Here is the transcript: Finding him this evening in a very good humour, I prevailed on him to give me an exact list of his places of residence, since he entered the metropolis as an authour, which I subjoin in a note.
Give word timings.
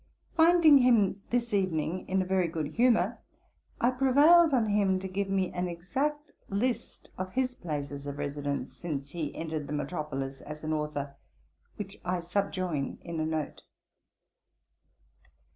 Finding 0.35 0.79
him 0.79 1.21
this 1.29 1.53
evening 1.53 2.07
in 2.09 2.23
a 2.23 2.25
very 2.25 2.47
good 2.47 2.69
humour, 2.73 3.19
I 3.79 3.91
prevailed 3.91 4.51
on 4.51 4.65
him 4.65 4.97
to 4.97 5.07
give 5.07 5.29
me 5.29 5.51
an 5.53 5.67
exact 5.67 6.31
list 6.49 7.11
of 7.19 7.33
his 7.33 7.53
places 7.53 8.07
of 8.07 8.17
residence, 8.17 8.75
since 8.75 9.11
he 9.11 9.35
entered 9.35 9.67
the 9.67 9.73
metropolis 9.73 10.41
as 10.41 10.63
an 10.63 10.73
authour, 10.73 11.17
which 11.75 11.99
I 12.03 12.21
subjoin 12.21 12.97
in 13.03 13.19
a 13.19 13.27
note. 13.27 13.61